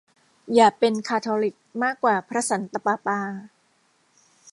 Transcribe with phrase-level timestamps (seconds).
[0.55, 3.19] อย่าเป็นคาทอลิกมากกว่าพระสันตะปาปา